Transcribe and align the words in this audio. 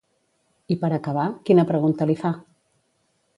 I 0.75 0.77
per 0.83 0.89
acabar, 0.97 1.25
quina 1.49 1.67
pregunta 1.73 2.09
li 2.13 2.17
fa? 2.23 2.33